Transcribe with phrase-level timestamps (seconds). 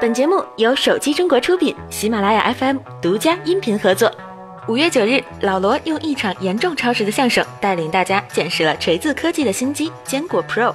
[0.00, 4.10] 本节目由手机中国出品，喜马拉雅 FM 独家音频合作。
[4.68, 10.74] 五月九日，老罗用一场严重超时的相声，带领大家见识了锤子科技的新机坚果 Pro。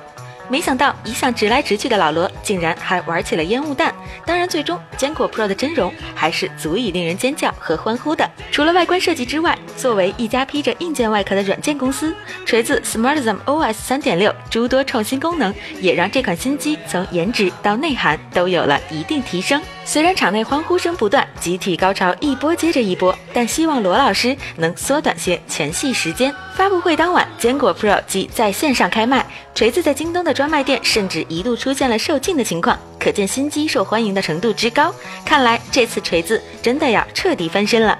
[0.49, 3.93] 没想到一向直来直去的老罗，竟然还玩起了烟雾弹。
[4.25, 8.29] 当然，最终坚果 Pro 的真容还是足以令人尖叫和欢呼的。
[8.51, 19.61] 除了外观设计之外，作为一家披着硬件外壳的软件公司，锤子 SmartZone OS 三点六诸多创新功能，也让这款新机从颜值到内涵都有了一定提升。
[19.87, 26.33] 虽然场内欢呼声不断，集体高潮一波接着一波，但希望罗老师能缩短些前戏时间。
[26.55, 34.91] 发布会当晚，坚果 Pro 即在线上开卖，锤子在京东的专卖店甚至一度出现了售罄的情况，可见新机受欢迎的程度之高。
[35.23, 37.97] 看来这次锤子真的要彻底翻身了。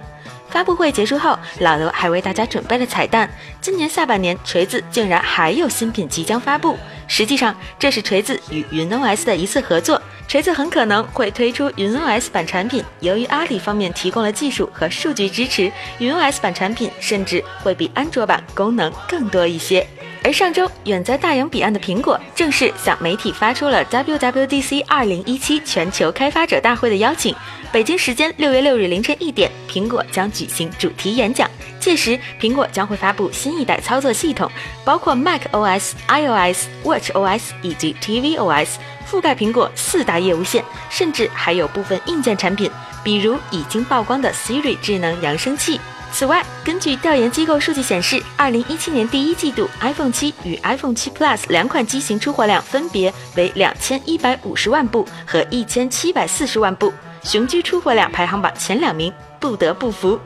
[0.49, 3.29] 发布会结束后，老罗还为大家准备了彩蛋。
[3.61, 6.77] 今年下半年，锤子竟然还有新品即将发布。
[7.07, 10.01] 实际上，这是锤子与云 OS 的一次合作。
[10.27, 12.83] 锤子很可能会推出云 OS 版产品。
[12.99, 19.85] 由于阿里方面提供了技术和数据支持，云 OS 版产品甚至会比安卓版功能更多一些。
[20.23, 27.35] 而上周，远在大洋彼岸的苹果正式向媒体发出了 WWDC 2017全球开发者大会的邀请。
[27.75, 31.45] 北京时间六月六日凌晨一点，苹果将举行主题演讲。
[31.77, 34.49] 届时，苹果将会发布新一代操作系统，
[34.85, 42.71] 包括 Mac OS、iOS、Watch OS 以及 TV OS，覆盖苹果四大业务线，甚至还有部分硬件产品，
[43.03, 45.77] 比如已经曝光的 Siri 智能扬声器。
[46.13, 56.93] 此外，根据调研机构数据显示，二零一七年第一季度 iPhone 七与 iPhone 七 Plus 两款机型出货量分别为两千一百五十万部和一千七百四十万部，
[57.25, 60.19] 雄居出货量排行榜前两名，不得不服。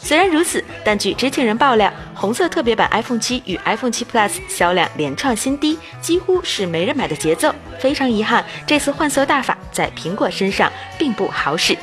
[0.00, 7.54] 虽然如此，但据知情人爆料，红色特别版 iPhone 七与 iPhone 七 Plus 销量连创新低，几乎是没人买的节奏。
[7.78, 11.76] 非常遗憾，这次换色大法在苹果身上并不好使。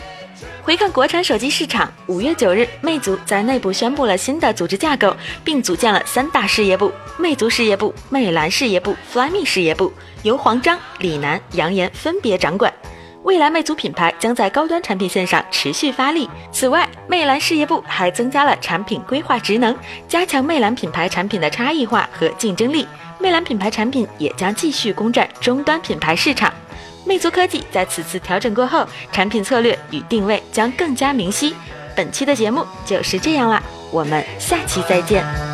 [0.63, 9.93] 回看国产手机市场，五月九日，魅族在内部宣布了新的组织架构，并组建了三大事业部：魅族事业部、魅蓝事业部、Flyme 事业部，
[10.23, 12.73] 由黄章、李楠、杨岩分别掌管。
[13.23, 16.29] 未来魅族品牌将在高端产品线上持续发力。
[16.51, 19.75] 此外，魅蓝事业部还增加了产品规划职能，
[20.07, 22.87] 加强魅蓝品牌产品的差异化和竞争力。
[23.19, 26.53] 魅蓝品牌产品也将继续攻占终端品牌市场。
[27.05, 31.55] 魅族科技在此次调整过后，产品策略与定位将更加明晰。
[31.95, 33.61] 本期的节目就是这样啦，
[33.91, 35.52] 我们下期再见。